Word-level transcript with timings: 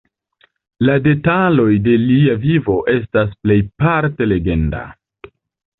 La 0.87 0.95
detaloj 1.07 1.67
de 1.89 1.99
lia 2.07 2.39
vivo 2.49 2.79
estas 2.97 3.39
plejparte 3.45 4.31
legenda. 4.35 4.87